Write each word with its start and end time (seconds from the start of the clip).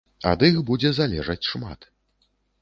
Ад 0.29 0.45
іх 0.47 0.55
будзе 0.69 0.91
залежаць 0.99 1.47
шмат. 1.51 1.87